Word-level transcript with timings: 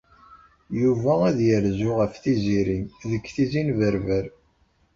Yuba 0.81 1.11
ad 1.29 1.39
yerzu 1.47 1.91
ɣef 1.99 2.13
Tiziri 2.23 2.79
deg 3.09 3.23
Tizi 3.35 3.61
n 3.67 3.69
Berber. 3.77 4.25